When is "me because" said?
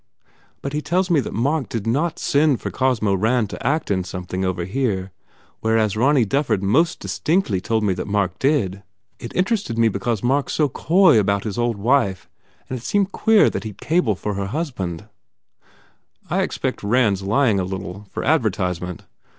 9.77-10.23